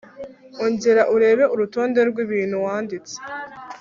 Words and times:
ongera 0.63 1.03
urebe 1.15 1.43
urutonde 1.53 1.99
rw 2.09 2.17
ibintu 2.25 2.57
wanditse 2.65 3.15